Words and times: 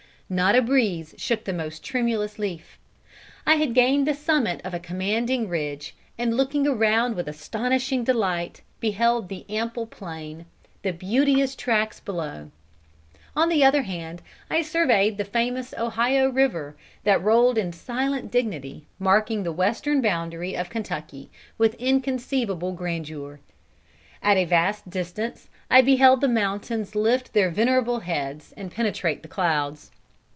Not 0.33 0.55
a 0.55 0.61
breeze 0.61 1.13
shook 1.17 1.43
the 1.43 1.51
most 1.51 1.83
tremulous 1.83 2.39
leaf. 2.39 2.77
I 3.45 3.55
had 3.55 3.73
gained 3.73 4.07
the 4.07 4.13
summit 4.13 4.61
of 4.63 4.73
a 4.73 4.79
commanding 4.79 5.49
ridge, 5.49 5.93
and 6.17 6.37
looking 6.37 6.65
around 6.65 7.15
with 7.17 7.27
astonishing 7.27 8.05
delight 8.05 8.61
beheld 8.79 9.27
the 9.27 9.45
ample 9.49 9.85
plain, 9.85 10.45
the 10.83 10.93
beauteous 10.93 11.53
tracts 11.53 11.99
below. 11.99 12.49
On 13.35 13.49
the 13.49 13.65
other 13.65 13.81
hand 13.81 14.21
I 14.49 14.61
surveyed 14.61 15.17
the 15.17 15.25
famous 15.25 15.73
river 15.73 15.83
Ohio, 15.85 16.73
that 17.03 17.21
rolled 17.21 17.57
in 17.57 17.73
silent 17.73 18.31
dignity, 18.31 18.85
marking 18.99 19.43
the 19.43 19.51
western 19.51 19.99
boundary 20.01 20.55
of 20.55 20.69
Kentucky, 20.69 21.29
with 21.57 21.73
inconceivable 21.73 22.71
grandeur. 22.71 23.41
At 24.23 24.37
a 24.37 24.45
vast 24.45 24.89
distance 24.89 25.49
I 25.69 25.81
beheld 25.81 26.21
the 26.21 26.29
mountains 26.29 26.95
lift 26.95 27.33
their 27.33 27.49
venerable 27.49 27.99
heads 27.99 28.53
and 28.55 28.71
penetrate 28.71 29.23
the 29.23 29.27
clouds. 29.27 29.91